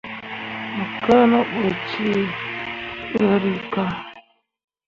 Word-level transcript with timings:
Mo 0.75 0.83
kaa 1.03 1.23
ne 1.31 1.39
ɓu 1.51 1.61
cee 1.87 2.21
ɓǝrrikah. 3.11 3.93